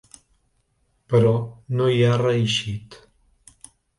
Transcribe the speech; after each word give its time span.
Però 1.13 1.33
no 1.81 1.91
hi 1.97 2.01
ha 2.13 2.17
reeixit. 2.23 2.97